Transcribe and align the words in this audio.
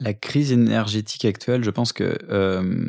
La 0.00 0.12
crise 0.12 0.52
énergétique 0.52 1.24
actuelle, 1.24 1.64
je 1.64 1.70
pense 1.70 1.92
que 1.92 2.18
euh, 2.28 2.84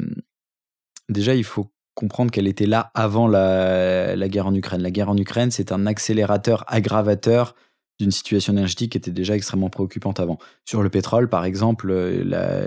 déjà, 1.09 1.35
il 1.35 1.43
faut 1.43 1.71
comprendre 1.95 2.31
qu'elle 2.31 2.47
était 2.47 2.65
là 2.65 2.91
avant 2.93 3.27
la, 3.27 4.15
guerre 4.27 4.47
en 4.47 4.53
Ukraine. 4.53 4.81
La 4.81 4.91
guerre 4.91 5.09
en 5.09 5.17
Ukraine, 5.17 5.49
c'est 5.49 5.71
un 5.71 5.85
accélérateur 5.85 6.63
aggravateur 6.67 7.55
d'une 7.99 8.11
situation 8.11 8.53
énergétique 8.53 8.91
qui 8.91 8.97
était 8.99 9.11
déjà 9.11 9.35
extrêmement 9.35 9.69
préoccupante 9.69 10.19
avant. 10.19 10.37
Sur 10.65 10.83
le 10.83 10.89
pétrole, 10.89 11.29
par 11.29 11.45
exemple, 11.45 11.91
la, 11.91 12.61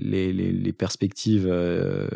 les, 0.00 0.74
perspectives 0.76 1.46
euh, 1.48 2.08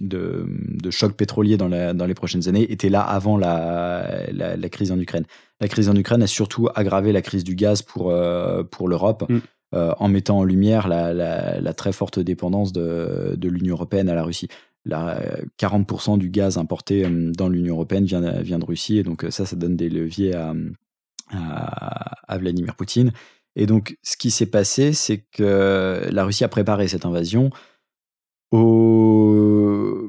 de, 0.00 0.90
choc 0.90 1.12
pétrolier 1.12 1.56
dans, 1.56 1.68
les 1.68 2.14
prochaines 2.14 2.48
années 2.48 2.72
étaient 2.72 2.88
là 2.88 3.02
avant 3.02 3.36
la, 3.36 4.26
crise 4.72 4.90
en 4.90 4.98
Ukraine. 4.98 5.24
La 5.60 5.68
crise 5.68 5.88
en 5.88 5.94
Ukraine 5.94 6.22
a 6.22 6.26
surtout 6.26 6.68
aggravé 6.74 7.12
la 7.12 7.22
crise 7.22 7.44
du 7.44 7.54
gaz 7.54 7.82
pour, 7.82 8.10
euh, 8.10 8.64
pour 8.64 8.88
l'Europe. 8.88 9.24
Mm. 9.28 9.38
Euh, 9.74 9.92
en 9.98 10.08
mettant 10.08 10.38
en 10.38 10.44
lumière 10.44 10.88
la, 10.88 11.12
la 11.12 11.72
très 11.74 11.92
forte 11.92 12.18
dépendance 12.18 12.72
de, 12.72 13.34
de 13.36 13.48
l'Union 13.50 13.74
européenne 13.74 14.08
à 14.08 14.14
la 14.14 14.22
Russie. 14.22 14.48
La, 14.86 15.20
40% 15.58 16.16
du 16.16 16.30
gaz 16.30 16.56
importé 16.56 17.06
dans 17.06 17.50
l'Union 17.50 17.74
européenne 17.74 18.06
vient, 18.06 18.40
vient 18.40 18.58
de 18.58 18.64
Russie, 18.64 18.96
et 18.96 19.02
donc 19.02 19.26
ça, 19.28 19.44
ça 19.44 19.56
donne 19.56 19.76
des 19.76 19.90
leviers 19.90 20.34
à, 20.34 20.54
à, 21.30 22.38
Vladimir 22.38 22.76
Poutine. 22.76 23.12
Et 23.56 23.66
donc, 23.66 23.98
ce 24.02 24.16
qui 24.16 24.30
s'est 24.30 24.46
passé, 24.46 24.94
c'est 24.94 25.18
que 25.32 26.08
la 26.10 26.24
Russie 26.24 26.44
a 26.44 26.48
préparé 26.48 26.88
cette 26.88 27.04
invasion 27.04 27.50
au... 28.50 30.08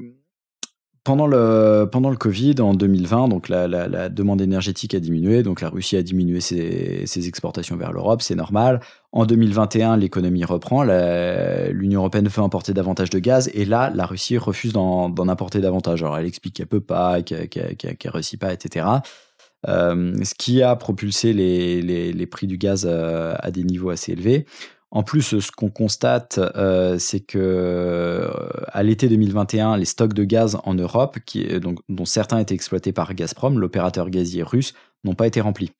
pendant, 1.10 1.26
le, 1.26 1.90
pendant 1.92 2.12
le 2.12 2.18
Covid 2.18 2.54
en 2.60 2.76
2020. 2.76 3.30
Donc, 3.30 3.50
la, 3.50 3.68
la, 3.68 4.10
demande 4.10 4.42
énergétique 4.42 4.94
a 4.94 5.00
diminué. 5.00 5.42
Donc, 5.42 5.62
la 5.62 5.70
Russie 5.70 5.98
a 5.98 6.04
diminué 6.04 6.40
ses, 6.40 7.08
ses 7.08 7.28
exportations 7.28 7.76
vers 7.78 7.92
l'Europe. 7.92 8.22
C'est 8.22 8.36
normal. 8.36 8.80
En 9.12 9.26
2021, 9.26 9.98
l'économie 9.98 10.46
reprend. 10.46 10.84
L'Union 10.84 12.02
européenne 12.02 12.28
veut 12.28 12.44
importer 12.44 12.76
davantage 12.76 13.10
de 13.10 13.18
gaz. 13.18 13.50
Et 13.56 13.66
là, 13.66 13.92
la 13.96 14.06
Russie 14.06 14.38
refuse 14.38 14.72
d'en 14.72 15.28
importer 15.28 15.62
davantage. 15.62 16.04
Alors, 16.04 16.16
elle 16.16 16.28
explique 16.28 16.54
qu'elle 16.54 16.68
peut 16.68 16.80
pas, 16.80 17.24
qu'elle 17.24 17.50
qu 17.50 18.10
réussit 18.10 18.40
pas, 18.40 18.54
etc. 18.54 18.86
Euh, 19.68 20.14
ce 20.24 20.36
qui 20.36 20.62
a 20.62 20.76
propulsé 20.76 21.34
les, 21.34 21.82
les, 21.82 22.28
prix 22.28 22.46
du 22.46 22.60
gaz 22.60 22.88
euh, 22.88 23.34
à, 23.40 23.50
des 23.50 23.64
niveaux 23.64 23.90
assez 23.90 24.12
élevés. 24.12 24.46
En 24.92 25.04
plus, 25.04 25.40
ce 25.40 25.52
qu'on 25.52 25.70
constate, 25.70 26.40
euh, 26.40 26.98
c'est 26.98 27.20
que 27.20 28.28
à 28.68 28.82
l'été 28.82 29.08
2021, 29.08 29.78
les 29.78 29.86
stocks 29.86 30.14
de 30.14 30.24
gaz 30.24 30.58
en 30.64 30.74
Europe, 30.74 31.20
qui, 31.26 31.46
donc, 31.60 31.80
dont 31.90 32.06
certains 32.06 32.40
étaient 32.40 32.56
exploités 32.56 32.92
par 32.92 33.14
Gazprom, 33.14 33.60
l'opérateur 33.60 34.10
gazier 34.10 34.42
russe, 34.42 34.74
n'ont 35.04 35.14
pas 35.14 35.28
été 35.28 35.42
remplis. 35.42 35.72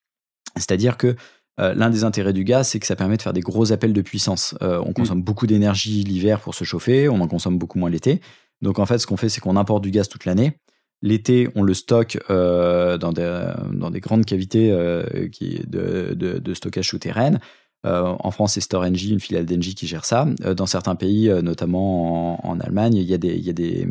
C'est-à-dire 0.56 0.96
que 0.96 1.16
l'un 1.58 1.90
des 1.90 2.04
intérêts 2.04 2.32
du 2.32 2.44
gaz, 2.44 2.68
c'est 2.68 2.78
que 2.78 2.86
ça 2.86 2.96
permet 2.96 3.18
de 3.18 3.22
faire 3.22 3.34
des 3.34 3.42
gros 3.42 3.70
appels 3.70 3.92
de 3.92 4.00
puissance. 4.00 4.54
on 4.62 4.88
mmh. 4.88 4.94
consomme 4.94 5.22
beaucoup 5.22 5.46
d'énergie 5.46 6.04
l'hiver 6.04 6.40
pour 6.40 6.54
se 6.54 6.64
chauffer, 6.64 7.08
on 7.08 7.20
en 7.20 7.28
consomme 7.28 7.58
beaucoup 7.58 7.78
moins 7.78 7.90
l'été. 7.90 8.20
Donc 8.62 8.78
en 8.78 8.86
fait, 8.86 8.98
ce 8.98 9.06
qu'on 9.06 9.16
fait, 9.16 9.28
c'est 9.28 9.40
qu'on 9.40 9.56
importe 9.56 9.82
du 9.82 9.90
gaz 9.90 10.08
toute 10.08 10.24
l'année. 10.24 10.56
L'été, 11.02 11.48
on 11.54 11.62
le 11.62 11.72
stocke 11.72 12.18
euh, 12.28 12.98
dans, 12.98 13.12
des, 13.12 13.52
dans, 13.72 13.90
des, 13.90 14.00
grandes 14.00 14.26
cavités 14.26 14.70
euh, 14.70 15.28
qui, 15.28 15.60
de, 15.66 16.14
de, 16.14 16.38
de, 16.38 16.54
stockage 16.54 16.88
souterraine. 16.88 17.40
Euh, 17.86 18.14
en 18.18 18.30
France, 18.30 18.54
c'est 18.54 18.60
Storengy, 18.60 19.12
une 19.12 19.20
filiale 19.20 19.46
d'Engie 19.46 19.74
qui 19.74 19.86
gère 19.86 20.04
ça. 20.04 20.26
dans 20.56 20.66
certains 20.66 20.94
pays, 20.94 21.30
notamment 21.42 22.46
en, 22.46 22.60
Allemagne, 22.60 22.94
il 22.94 23.04
y 23.04 23.14
a, 23.14 23.18
des, 23.18 23.34
il 23.34 23.44
y 23.44 23.50
a 23.50 23.54
des, 23.54 23.86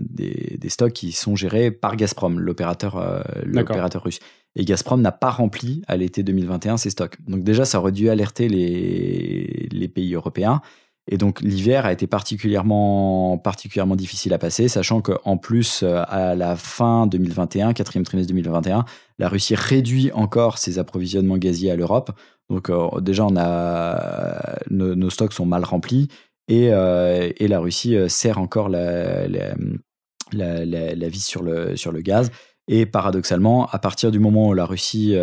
des, 0.00 0.56
des, 0.58 0.68
stocks 0.70 0.92
qui 0.92 1.12
sont 1.12 1.36
gérés 1.36 1.70
par 1.70 1.96
Gazprom, 1.96 2.40
l'opérateur 2.40 3.24
l'opérateur 3.44 4.02
russe. 4.02 4.20
Et 4.56 4.64
Gazprom 4.64 5.00
n'a 5.00 5.12
pas 5.12 5.30
rempli 5.30 5.82
à 5.88 5.96
l'été 5.96 6.22
2021 6.22 6.76
ses 6.76 6.90
stocks. 6.90 7.16
Donc 7.28 7.42
déjà, 7.42 7.64
ça 7.64 7.80
aurait 7.80 7.92
dû 7.92 8.08
alerter 8.08 8.48
les, 8.48 9.68
les 9.70 9.88
pays 9.88 10.14
européens. 10.14 10.62
Et 11.06 11.18
donc 11.18 11.40
l'hiver 11.42 11.84
a 11.84 11.92
été 11.92 12.06
particulièrement, 12.06 13.36
particulièrement 13.36 13.96
difficile 13.96 14.32
à 14.32 14.38
passer, 14.38 14.68
sachant 14.68 15.02
qu'en 15.02 15.36
plus, 15.36 15.82
euh, 15.82 16.02
à 16.08 16.34
la 16.34 16.56
fin 16.56 17.06
2021, 17.06 17.74
quatrième 17.74 18.04
trimestre 18.04 18.32
2021, 18.32 18.84
la 19.18 19.28
Russie 19.28 19.54
réduit 19.54 20.10
encore 20.12 20.56
ses 20.56 20.78
approvisionnements 20.78 21.36
gaziers 21.36 21.70
à 21.70 21.76
l'Europe. 21.76 22.10
Donc 22.48 22.70
euh, 22.70 23.00
déjà, 23.00 23.26
on 23.26 23.36
a, 23.36 24.56
nos, 24.70 25.10
stocks 25.10 25.34
sont 25.34 25.46
mal 25.46 25.64
remplis 25.64 26.08
et, 26.48 26.72
euh, 26.72 27.30
et 27.36 27.48
la 27.48 27.60
Russie 27.60 27.96
serre 28.08 28.38
encore 28.38 28.70
la, 28.70 29.28
la, 29.28 29.54
la, 30.32 31.08
vis 31.08 31.24
sur 31.24 31.42
le, 31.42 31.76
sur 31.76 31.92
le 31.92 32.00
gaz. 32.00 32.30
Et 32.66 32.86
paradoxalement, 32.86 33.66
à 33.66 33.78
partir 33.78 34.10
du 34.10 34.18
moment 34.18 34.48
où 34.48 34.54
la 34.54 34.64
Russie 34.64 35.14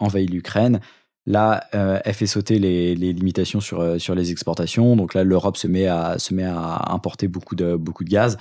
envahit 0.00 0.28
l'Ukraine, 0.28 0.80
Là, 1.28 1.64
euh, 1.74 2.00
elle 2.06 2.14
fait 2.14 2.26
sauter 2.26 2.58
les, 2.58 2.94
limitations 2.94 3.60
sur, 3.60 3.80
euh, 3.80 3.98
sur 3.98 4.14
les 4.14 4.30
exportations. 4.30 4.96
Donc 4.96 5.12
là, 5.12 5.24
l'Europe 5.24 5.58
se 5.58 5.66
met 5.66 5.86
à, 5.86 6.18
se 6.18 6.32
met 6.32 6.46
à 6.46 6.90
importer 6.90 7.28
beaucoup 7.28 7.54
de, 7.54 7.76
beaucoup 7.76 8.02
de 8.02 8.08
gaz 8.08 8.38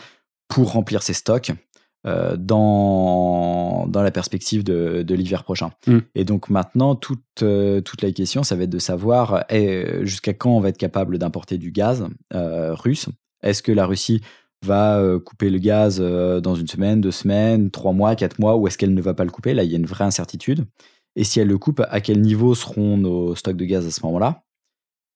pour 0.47 0.71
remplir 0.71 1.03
ses 1.03 1.11
stocks 1.11 1.51
euh, 2.05 2.37
dans, 2.37 3.87
dans 3.87 4.01
la 4.01 4.11
perspective 4.11 4.63
de, 4.63 5.03
de 5.03 5.15
l'hiver 5.15 5.43
prochain. 5.43 5.71
Mm. 5.85 5.97
Et 6.15 6.23
donc 6.23 6.49
maintenant, 6.49 6.95
toute, 6.95 7.19
toute 7.35 8.01
la 8.01 8.11
question, 8.13 8.43
ça 8.43 8.55
va 8.55 8.63
être 8.63 8.69
de 8.69 8.79
savoir 8.79 9.43
eh, 9.49 10.05
jusqu'à 10.05 10.33
quand 10.33 10.51
on 10.51 10.61
va 10.61 10.69
être 10.69 10.77
capable 10.77 11.17
d'importer 11.17 11.57
du 11.57 11.71
gaz 11.71 12.07
russe? 12.31 13.09
Est-ce 13.43 13.61
que 13.61 13.73
la 13.73 13.85
Russie 13.85 14.21
va 14.65 15.03
couper 15.25 15.49
le 15.49 15.59
gaz 15.59 15.99
dans 15.99 16.55
une 16.55 16.67
semaine, 16.67 17.01
deux 17.01 17.11
semaines, 17.11 17.69
trois 17.69 17.91
mois, 17.91 18.15
quatre 18.15 18.39
mois, 18.39 18.55
ou 18.55 18.65
est-ce 18.67 18.77
qu'elle 18.77 18.93
ne 18.93 19.01
va 19.01 19.13
pas 19.13 19.25
le 19.25 19.29
couper? 19.29 19.53
Là, 19.53 19.63
il 19.63 19.71
y 19.71 19.75
a 19.75 19.77
une 19.77 19.85
vraie 19.85 20.05
incertitude 20.05 20.65
et 21.17 21.23
si 21.23 21.39
elle 21.39 21.47
le 21.47 21.57
coupe, 21.57 21.81
à 21.89 22.00
quel 22.00 22.22
niveau 22.22 22.55
seront 22.55 22.95
nos 22.95 23.35
stocks 23.35 23.57
de 23.57 23.66
gaz 23.66 23.85
à 23.85 23.91
ce 23.91 24.05
moment-là 24.05 24.44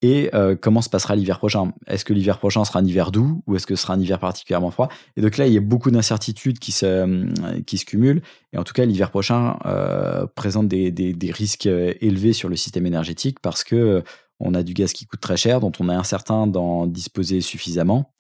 et 0.02 0.32
euh, 0.34 0.56
comment 0.60 0.82
se 0.82 0.90
passera 0.90 1.16
l'hiver 1.16 1.38
prochain? 1.38 1.74
Est-ce 1.86 2.04
que 2.04 2.14
l'hiver 2.14 2.40
prochain 2.40 2.66
sera 2.66 2.80
un 2.80 2.86
hiver 2.86 3.12
doux 3.12 3.44
ou 3.46 3.56
est-ce 3.56 3.68
que 3.68 3.76
ce 3.76 3.84
sera 3.84 3.94
un 3.94 4.00
hiver 4.00 4.20
particulièrement 4.20 4.72
froid? 4.72 4.90
Et 5.16 5.22
donc 5.22 5.38
là, 5.38 5.46
il 5.46 5.54
y 5.54 5.58
a 5.58 5.62
beaucoup 5.62 5.92
d'incertitudes 5.92 6.58
qui 6.58 6.72
se, 6.72 6.86
euh, 6.86 7.62
qui 7.68 7.78
se 7.78 7.86
cumulent. 7.86 8.24
Et 8.52 8.58
en 8.58 8.64
tout 8.64 8.74
cas, 8.74 8.86
l'hiver 8.86 9.12
prochain 9.12 9.60
euh, 9.66 10.26
présente 10.36 10.68
des, 10.68 10.92
des, 10.92 11.32
risques 11.32 11.68
élevés 11.68 12.34
sur 12.34 12.50
le 12.50 12.56
système 12.56 12.88
énergétique 12.88 13.40
parce 13.42 13.64
que 13.64 14.04
on 14.40 14.56
a 14.56 14.64
du 14.64 14.74
gaz 14.74 14.92
qui 14.92 15.06
coûte 15.06 15.22
très 15.22 15.38
cher, 15.38 15.60
dont 15.60 15.72
on 15.80 15.88
est 15.88 15.94
incertain 15.94 16.48
d'en 16.48 16.88
disposer 16.88 17.42
suffisamment. 17.42 18.12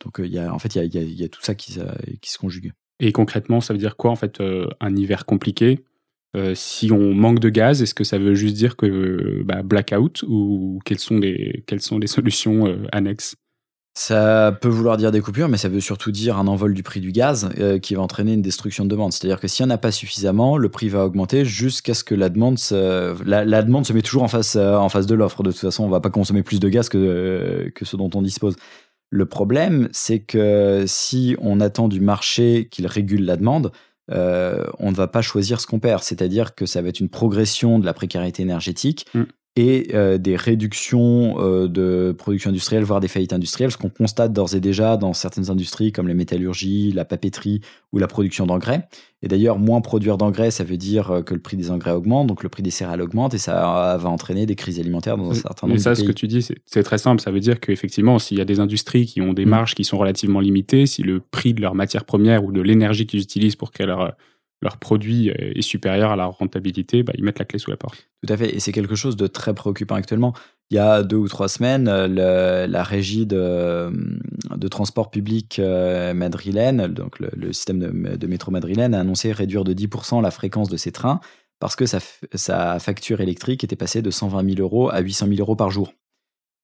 donc 0.00 0.14
il 0.18 0.32
y 0.32 0.38
a, 0.38 0.52
en 0.52 0.58
fait, 0.58 0.74
il 0.74 0.78
y 0.78 0.80
a, 0.80 1.02
il 1.02 1.20
y 1.20 1.24
a 1.24 1.28
tout 1.28 1.42
ça 1.42 1.54
qui, 1.54 1.78
qui, 2.22 2.30
se 2.30 2.38
conjugue. 2.38 2.72
Et 3.00 3.12
concrètement, 3.12 3.60
ça 3.60 3.74
veut 3.74 3.78
dire 3.78 3.96
quoi 3.96 4.10
en 4.10 4.16
fait 4.16 4.42
Un 4.80 4.96
hiver 4.96 5.26
compliqué? 5.26 5.84
Euh, 6.36 6.54
si 6.54 6.90
on 6.90 7.14
manque 7.14 7.38
de 7.38 7.48
gaz, 7.48 7.82
est-ce 7.82 7.94
que 7.94 8.04
ça 8.04 8.18
veut 8.18 8.34
juste 8.34 8.56
dire 8.56 8.76
que 8.76 9.42
bah, 9.44 9.62
blackout 9.62 10.24
ou 10.26 10.80
quelles 10.84 10.98
sont 10.98 11.18
les, 11.18 11.62
quelles 11.66 11.80
sont 11.80 11.98
les 11.98 12.08
solutions 12.08 12.66
euh, 12.66 12.86
annexes? 12.92 13.36
Ça 13.96 14.58
peut 14.60 14.68
vouloir 14.68 14.96
dire 14.96 15.12
des 15.12 15.20
coupures, 15.20 15.48
mais 15.48 15.56
ça 15.56 15.68
veut 15.68 15.78
surtout 15.78 16.10
dire 16.10 16.36
un 16.36 16.48
envol 16.48 16.74
du 16.74 16.82
prix 16.82 17.00
du 17.00 17.12
gaz 17.12 17.50
euh, 17.60 17.78
qui 17.78 17.94
va 17.94 18.02
entraîner 18.02 18.32
une 18.32 18.42
destruction 18.42 18.84
de 18.84 18.90
demande. 18.90 19.12
C'est-à-dire 19.12 19.38
que 19.38 19.46
s'il 19.46 19.64
n'y 19.64 19.70
en 19.70 19.74
a 19.76 19.78
pas 19.78 19.92
suffisamment, 19.92 20.56
le 20.56 20.68
prix 20.68 20.88
va 20.88 21.04
augmenter 21.04 21.44
jusqu'à 21.44 21.94
ce 21.94 22.02
que 22.02 22.16
la 22.16 22.28
demande 22.28 22.58
se, 22.58 23.14
la, 23.24 23.62
demande 23.62 23.86
se 23.86 23.92
met 23.92 24.02
toujours 24.02 24.24
en 24.24 24.28
face, 24.28 24.56
en 24.56 24.88
face 24.88 25.06
de 25.06 25.14
l'offre. 25.14 25.44
De 25.44 25.52
toute 25.52 25.60
façon, 25.60 25.84
on 25.84 25.88
va 25.88 26.00
pas 26.00 26.10
consommer 26.10 26.42
plus 26.42 26.58
de 26.58 26.68
gaz 26.68 26.88
que, 26.88 27.70
que 27.72 27.84
ce 27.84 27.96
dont 27.96 28.10
on 28.14 28.22
dispose. 28.22 28.56
Le 29.10 29.26
problème, 29.26 29.88
c'est 29.92 30.18
que 30.18 30.82
si 30.88 31.36
on 31.40 31.60
attend 31.60 31.86
du 31.86 32.00
marché 32.00 32.66
qu'il 32.72 32.88
régule 32.88 33.24
la 33.24 33.36
demande, 33.36 33.70
euh, 34.10 34.64
on 34.78 34.90
ne 34.90 34.96
va 34.96 35.08
pas 35.08 35.22
choisir 35.22 35.60
ce 35.60 35.66
qu'on 35.66 35.80
perd. 35.80 36.02
C'est-à-dire 36.02 36.54
que 36.54 36.66
ça 36.66 36.82
va 36.82 36.88
être 36.88 37.00
une 37.00 37.08
progression 37.08 37.78
de 37.78 37.86
la 37.86 37.94
précarité 37.94 38.42
énergétique 38.42 39.06
mm. 39.14 39.22
Et 39.56 39.94
euh, 39.94 40.18
des 40.18 40.34
réductions 40.34 41.36
euh, 41.38 41.68
de 41.68 42.12
production 42.16 42.50
industrielle, 42.50 42.82
voire 42.82 42.98
des 42.98 43.06
faillites 43.06 43.32
industrielles, 43.32 43.70
ce 43.70 43.76
qu'on 43.76 43.88
constate 43.88 44.32
d'ores 44.32 44.56
et 44.56 44.60
déjà 44.60 44.96
dans 44.96 45.12
certaines 45.12 45.48
industries 45.48 45.92
comme 45.92 46.08
la 46.08 46.14
métallurgie, 46.14 46.90
la 46.90 47.04
papeterie 47.04 47.60
ou 47.92 47.98
la 47.98 48.08
production 48.08 48.46
d'engrais. 48.46 48.88
Et 49.22 49.28
d'ailleurs, 49.28 49.58
moins 49.58 49.80
produire 49.80 50.18
d'engrais, 50.18 50.50
ça 50.50 50.64
veut 50.64 50.76
dire 50.76 51.22
que 51.24 51.34
le 51.34 51.40
prix 51.40 51.56
des 51.56 51.70
engrais 51.70 51.92
augmente, 51.92 52.26
donc 52.26 52.42
le 52.42 52.48
prix 52.48 52.62
des 52.62 52.72
céréales 52.72 53.00
augmente 53.00 53.32
et 53.32 53.38
ça 53.38 53.96
va 53.96 54.08
entraîner 54.10 54.44
des 54.44 54.56
crises 54.56 54.80
alimentaires 54.80 55.16
dans 55.16 55.30
un 55.30 55.34
certain 55.34 55.66
nombre 55.66 55.78
de 55.78 55.82
pays. 55.82 55.92
Et 55.92 55.94
ça, 55.94 56.00
ce 56.02 56.04
que 56.04 56.12
tu 56.12 56.26
dis, 56.26 56.46
c'est 56.66 56.82
très 56.82 56.98
simple. 56.98 57.22
Ça 57.22 57.30
veut 57.30 57.40
dire 57.40 57.58
qu'effectivement, 57.60 58.18
s'il 58.18 58.36
y 58.36 58.42
a 58.42 58.44
des 58.44 58.60
industries 58.60 59.06
qui 59.06 59.22
ont 59.22 59.32
des 59.32 59.46
mm. 59.46 59.48
marges 59.48 59.74
qui 59.76 59.84
sont 59.84 59.96
relativement 59.96 60.40
limitées, 60.40 60.84
si 60.86 61.02
le 61.02 61.20
prix 61.20 61.54
de 61.54 61.62
leurs 61.62 61.74
matières 61.74 62.04
premières 62.04 62.44
ou 62.44 62.52
de 62.52 62.60
l'énergie 62.60 63.06
qu'ils 63.06 63.20
utilisent 63.20 63.56
pour 63.56 63.70
créer 63.70 63.86
leur, 63.86 64.14
leur 64.64 64.78
produit 64.78 65.28
est 65.28 65.62
supérieur 65.62 66.10
à 66.10 66.16
la 66.16 66.24
rentabilité, 66.24 67.02
bah, 67.02 67.12
ils 67.16 67.22
mettent 67.22 67.38
la 67.38 67.44
clé 67.44 67.58
sous 67.58 67.70
la 67.70 67.76
porte. 67.76 68.08
Tout 68.26 68.32
à 68.32 68.36
fait. 68.36 68.56
Et 68.56 68.60
c'est 68.60 68.72
quelque 68.72 68.94
chose 68.94 69.16
de 69.16 69.26
très 69.26 69.54
préoccupant 69.54 69.94
actuellement. 69.94 70.32
Il 70.70 70.76
y 70.76 70.78
a 70.78 71.02
deux 71.02 71.18
ou 71.18 71.28
trois 71.28 71.48
semaines, 71.48 71.84
la 71.84 72.82
régie 72.82 73.26
de, 73.26 73.92
de, 74.56 74.68
transport 74.68 75.10
public 75.10 75.58
euh, 75.58 76.14
madrilène, 76.14 76.86
donc 76.86 77.20
le, 77.20 77.52
système 77.52 77.78
de, 77.78 78.26
métro 78.26 78.50
madrilène, 78.50 78.94
a 78.94 79.00
annoncé 79.00 79.30
réduire 79.30 79.64
de 79.64 79.74
10% 79.74 80.22
la 80.22 80.30
fréquence 80.30 80.70
de 80.70 80.78
ses 80.78 80.90
trains 80.90 81.20
parce 81.60 81.76
que 81.76 81.84
sa, 81.86 82.00
sa, 82.34 82.78
facture 82.78 83.20
électrique 83.20 83.62
était 83.62 83.76
passée 83.76 84.00
de 84.02 84.10
120 84.10 84.54
000 84.56 84.60
euros 84.60 84.90
à 84.90 85.00
800 85.00 85.26
000 85.28 85.40
euros 85.40 85.56
par 85.56 85.70
jour. 85.70 85.92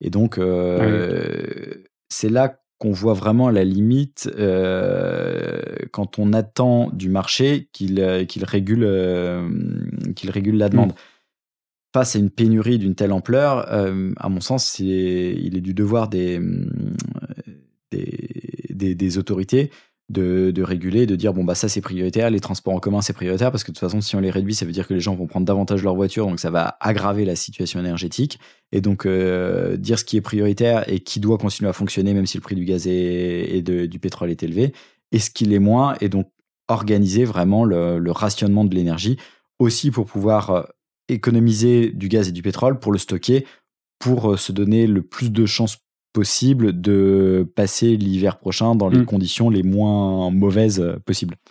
Et 0.01 0.09
donc, 0.11 0.39
euh, 0.39 1.85
c'est 2.09 2.31
là 2.31 2.59
qu'on 2.81 2.91
voit 2.91 3.15
vraiment 3.15 3.49
la 3.49 3.63
limite 3.63 4.29
euh, 4.37 5.61
quand 5.93 6.19
on 6.19 6.33
attend 6.33 6.91
du 6.93 7.09
marché 7.09 7.69
qu'il 7.73 8.01
régule, 8.43 8.85
qu'il 10.17 10.31
régule 10.31 10.57
la 10.57 10.69
demande. 10.69 10.95
face 11.95 12.17
à 12.17 12.19
une 12.19 12.31
pénurie 12.31 12.79
d'une 12.79 12.97
telle 12.97 13.13
ampleur, 13.13 13.71
à 13.71 14.29
mon 14.29 14.41
sens, 14.41 14.79
il 14.81 15.57
est 15.57 15.61
du 15.61 15.75
devoir 15.75 16.09
des, 16.09 16.41
des, 17.93 18.95
des 18.95 19.19
autorités 19.19 19.71
de, 20.11 20.63
réguler, 20.63 21.07
de 21.07 21.15
dire 21.15 21.33
bon 21.33 21.45
bah 21.45 21.55
ça 21.55 21.69
c'est 21.69 21.81
prioritaire, 21.81 22.31
les 22.31 22.41
transports 22.41 22.75
en 22.75 22.81
commun 22.81 23.01
c'est 23.01 23.13
prioritaire 23.13 23.53
parce 23.53 23.63
que 23.63 23.71
de 23.71 23.77
toute 23.77 23.81
façon 23.81 24.01
si 24.01 24.17
on 24.17 24.21
les 24.21 24.31
réduit 24.31 24.55
ça 24.55 24.67
veut 24.67 24.73
dire 24.73 24.89
que 24.89 24.95
les 24.95 25.01
gens 25.01 25.15
vont 25.15 25.27
prendre 25.27 25.47
davantage 25.47 25.83
leur 25.85 25.95
voiture 25.95 26.27
donc 26.27 26.41
ça 26.41 26.51
va 26.51 26.77
aggraver 26.81 27.25
la 27.25 27.37
situation 27.37 27.79
énergétique. 27.79 28.39
Et 28.73 28.81
donc 28.81 29.07
euh, 29.07 29.77
dire 29.77 29.99
ce 29.99 30.05
qui 30.05 30.17
est 30.17 30.21
prioritaire 30.21 30.89
et 30.89 31.01
qui 31.01 31.21
doit 31.21 31.39
continuer 31.39 31.71
à 31.71 31.73
fonctionner 31.73 32.13
même 32.13 32.27
si 32.27 32.37
le 32.37 32.43
prix 32.43 32.57
du 32.57 32.65
gaz 32.65 32.87
et, 32.87 33.63
du 33.63 33.99
pétrole 33.99 34.31
est 34.31 34.43
élevé 34.43 34.73
et 35.13 35.19
ce 35.19 35.31
qui 35.31 35.45
l'est 35.45 35.59
moins 35.59 35.95
et 36.01 36.09
donc 36.09 36.29
organiser 36.69 37.25
vraiment 37.25 37.65
le, 37.65 38.11
rationnement 38.11 38.65
de 38.65 38.75
l'énergie 38.75 39.17
aussi 39.59 39.91
pour 39.91 40.07
pouvoir 40.07 40.51
euh, 40.51 40.63
économiser 41.09 41.91
du 41.91 42.09
gaz 42.09 42.29
et 42.29 42.33
du 42.33 42.43
pétrole 42.43 42.81
pour 42.81 42.93
le 42.93 42.99
stocker 42.99 43.47
pour 44.01 44.33
euh, 44.33 44.37
se 44.37 44.51
donner 44.51 44.89
le 44.89 45.03
plus 45.03 45.31
de 45.31 45.47
chances 45.47 45.79
possible 46.13 46.81
de 46.81 47.49
passer 47.55 47.97
l'hiver 47.97 48.39
prochain 48.39 48.75
dans 48.75 48.89
les 48.89 49.01
mm. 49.01 49.07
conditions 49.07 49.51
les 49.51 49.63
moins 49.63 50.31
mauvaises 50.31 50.81
euh, 50.81 50.99
possibles. 51.05 51.37